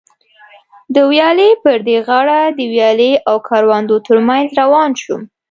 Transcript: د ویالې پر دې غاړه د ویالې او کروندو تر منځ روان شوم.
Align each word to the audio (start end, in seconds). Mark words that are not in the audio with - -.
د 0.93 0.95
ویالې 1.11 1.49
پر 1.63 1.77
دې 1.87 1.97
غاړه 2.07 2.39
د 2.57 2.59
ویالې 2.73 3.11
او 3.29 3.35
کروندو 3.47 3.97
تر 4.07 4.17
منځ 4.27 4.47
روان 4.61 4.89
شوم. 5.01 5.21